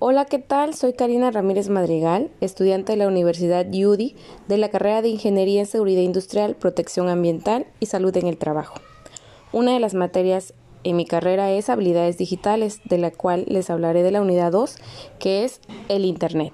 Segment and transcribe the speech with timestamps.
[0.00, 0.74] Hola, ¿qué tal?
[0.74, 4.16] Soy Karina Ramírez Madrigal, estudiante de la Universidad UDI
[4.48, 8.74] de la carrera de Ingeniería en Seguridad Industrial, Protección Ambiental y Salud en el Trabajo.
[9.52, 10.52] Una de las materias
[10.82, 14.76] en mi carrera es Habilidades Digitales, de la cual les hablaré de la unidad 2,
[15.20, 16.52] que es el Internet.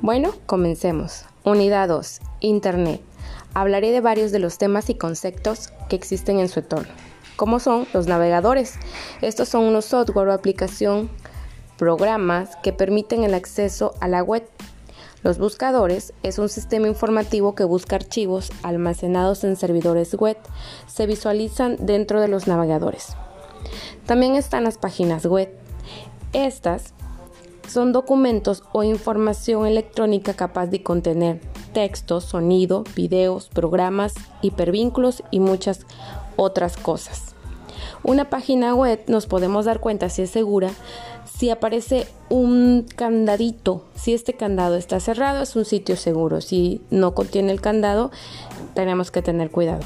[0.00, 1.24] Bueno, comencemos.
[1.44, 2.20] Unidad 2.
[2.40, 3.00] Internet.
[3.54, 6.92] Hablaré de varios de los temas y conceptos que existen en su entorno,
[7.36, 8.74] como son los navegadores.
[9.20, 11.10] Estos son unos software o aplicación,
[11.76, 14.48] programas que permiten el acceso a la web.
[15.22, 20.36] Los buscadores es un sistema informativo que busca archivos almacenados en servidores web.
[20.86, 23.14] Se visualizan dentro de los navegadores.
[24.06, 25.50] También están las páginas web.
[26.32, 26.94] Estas
[27.68, 31.40] son documentos o información electrónica capaz de contener
[31.72, 35.86] texto, sonido, videos, programas, hipervínculos y muchas
[36.36, 37.34] otras cosas.
[38.04, 40.70] Una página web nos podemos dar cuenta si es segura
[41.42, 43.82] si aparece un candadito.
[43.96, 46.40] Si este candado está cerrado es un sitio seguro.
[46.40, 48.12] Si no contiene el candado
[48.74, 49.82] tenemos que tener cuidado.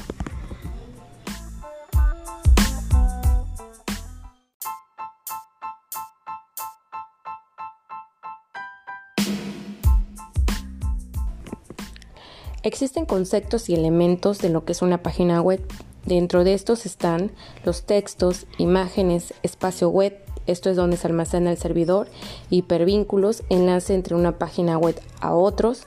[12.67, 15.65] Existen conceptos y elementos de lo que es una página web.
[16.03, 17.31] Dentro de estos están
[17.63, 22.09] los textos, imágenes, espacio web, esto es donde se almacena el servidor,
[22.49, 25.83] hipervínculos, enlace entre una página web a otros,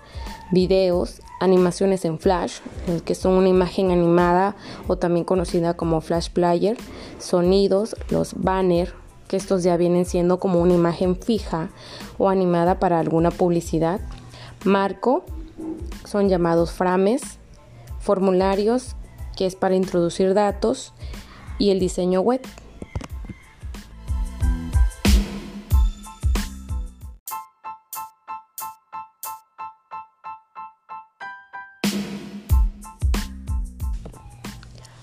[0.53, 2.61] videos, animaciones en flash,
[3.05, 4.57] que son una imagen animada
[4.89, 6.79] o también conocida como flash player,
[7.19, 8.95] sonidos, los banners,
[9.29, 11.69] que estos ya vienen siendo como una imagen fija
[12.17, 14.01] o animada para alguna publicidad,
[14.65, 15.27] marco,
[16.11, 17.23] son llamados frames,
[18.01, 18.97] formularios,
[19.37, 20.93] que es para introducir datos,
[21.57, 22.41] y el diseño web.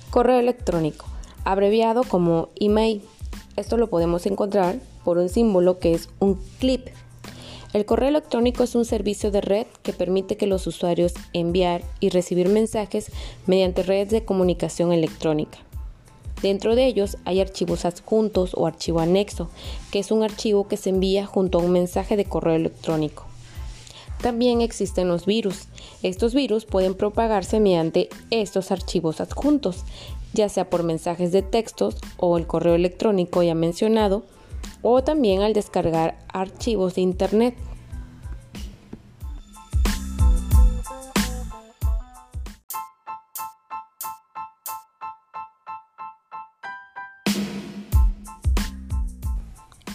[0.09, 1.05] Correo electrónico,
[1.45, 3.01] abreviado como email.
[3.55, 4.75] Esto lo podemos encontrar
[5.05, 6.87] por un símbolo que es un clip
[7.73, 12.09] el correo electrónico es un servicio de red que permite que los usuarios enviar y
[12.09, 13.11] recibir mensajes
[13.45, 15.59] mediante redes de comunicación electrónica.
[16.41, 19.49] Dentro de ellos hay archivos adjuntos o archivo anexo,
[19.91, 23.25] que es un archivo que se envía junto a un mensaje de correo electrónico.
[24.21, 25.67] También existen los virus.
[26.03, 29.83] Estos virus pueden propagarse mediante estos archivos adjuntos,
[30.33, 34.23] ya sea por mensajes de textos o el correo electrónico ya mencionado,
[34.81, 37.55] o también al descargar archivos de Internet.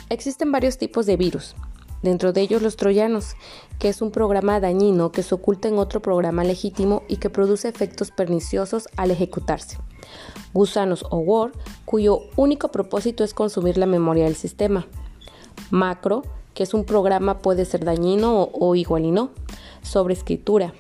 [0.09, 1.57] Existen varios tipos de virus,
[2.03, 3.35] dentro de ellos los troyanos,
[3.79, 7.69] que es un programa dañino que se oculta en otro programa legítimo y que produce
[7.69, 9.79] efectos perniciosos al ejecutarse
[10.53, 11.53] gusanos o Word,
[11.85, 14.87] cuyo único propósito es consumir la memoria del sistema.
[15.71, 16.23] Macro,
[16.55, 19.31] que es un programa puede ser dañino o, igual y no.
[19.83, 20.75] Sobreescritura.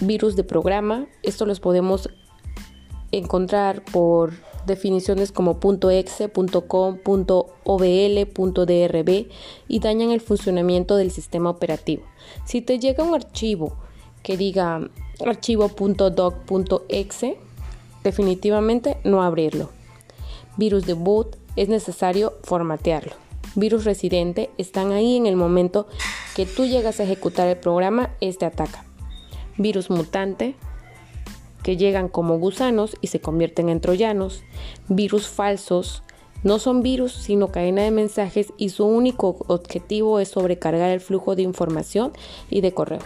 [0.00, 2.08] Virus de programa, esto los podemos
[3.10, 4.32] encontrar por
[4.68, 5.58] definiciones como
[5.90, 6.30] .exe,
[6.68, 6.98] .com,
[9.68, 12.04] y dañan el funcionamiento del sistema operativo.
[12.44, 13.76] Si te llega un archivo
[14.22, 14.88] que diga
[15.26, 17.36] archivo.doc.exe,
[18.04, 19.70] definitivamente no abrirlo.
[20.56, 23.14] Virus de boot es necesario formatearlo.
[23.54, 25.88] Virus residente están ahí en el momento
[26.36, 28.84] que tú llegas a ejecutar el programa, este ataca.
[29.56, 30.54] Virus mutante
[31.62, 34.42] que llegan como gusanos y se convierten en troyanos.
[34.88, 36.02] Virus falsos
[36.44, 41.34] no son virus, sino cadena de mensajes y su único objetivo es sobrecargar el flujo
[41.34, 42.12] de información
[42.48, 43.00] y de correo.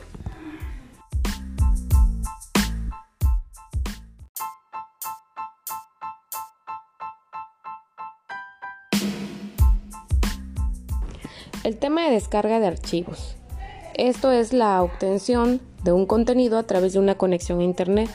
[11.65, 13.36] El tema de descarga de archivos.
[13.94, 18.10] Esto es la obtención de un contenido a través de una conexión a Internet.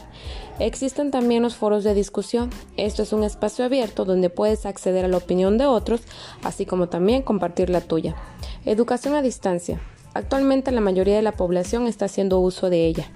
[0.59, 2.49] Existen también los foros de discusión.
[2.77, 6.01] Esto es un espacio abierto donde puedes acceder a la opinión de otros,
[6.43, 8.15] así como también compartir la tuya.
[8.65, 9.79] Educación a distancia.
[10.13, 13.11] Actualmente la mayoría de la población está haciendo uso de ella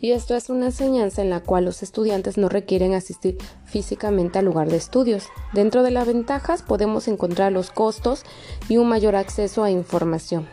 [0.00, 4.46] y esto es una enseñanza en la cual los estudiantes no requieren asistir físicamente al
[4.46, 5.28] lugar de estudios.
[5.52, 8.24] Dentro de las ventajas podemos encontrar los costos
[8.68, 10.48] y un mayor acceso a información.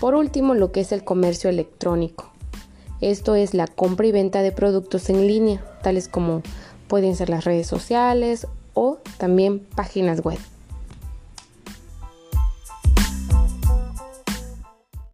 [0.00, 2.30] Por último, lo que es el comercio electrónico.
[3.02, 6.42] Esto es la compra y venta de productos en línea, tales como
[6.88, 10.38] pueden ser las redes sociales o también páginas web.